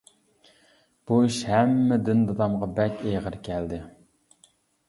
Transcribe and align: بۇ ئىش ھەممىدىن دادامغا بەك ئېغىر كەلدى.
بۇ 1.11 1.19
ئىش 1.25 1.37
ھەممىدىن 1.51 2.25
دادامغا 2.31 2.71
بەك 2.81 3.07
ئېغىر 3.11 3.39
كەلدى. 3.49 3.83